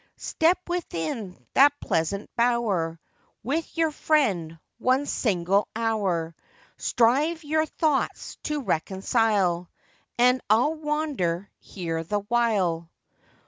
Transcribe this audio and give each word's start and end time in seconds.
'Step 0.17 0.57
within 0.67 1.37
that 1.53 1.71
pleasant 1.79 2.27
bower, 2.35 2.99
With 3.43 3.77
your 3.77 3.91
friend 3.91 4.57
one 4.79 5.05
single 5.05 5.67
hour; 5.75 6.33
Strive 6.77 7.43
your 7.43 7.67
thoughts 7.67 8.37
to 8.45 8.61
reconcile, 8.61 9.69
And 10.17 10.41
I'll 10.49 10.73
wander 10.73 11.51
here 11.59 12.03
the 12.03 12.21
while. 12.21 12.89